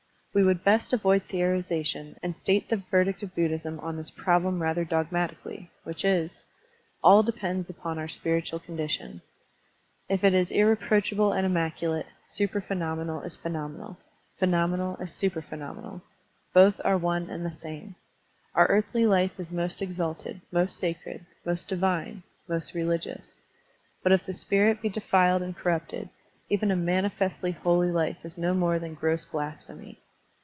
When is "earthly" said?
18.67-19.05